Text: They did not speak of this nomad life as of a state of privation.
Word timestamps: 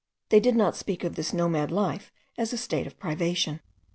They 0.29 0.39
did 0.39 0.55
not 0.55 0.75
speak 0.75 1.03
of 1.03 1.13
this 1.13 1.31
nomad 1.31 1.69
life 1.69 2.11
as 2.35 2.51
of 2.53 2.57
a 2.57 2.61
state 2.63 2.87
of 2.87 2.97
privation. 2.97 3.59